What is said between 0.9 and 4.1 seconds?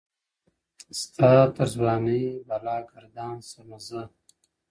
ستا تر ځوانۍ بلا گردان سمه زه،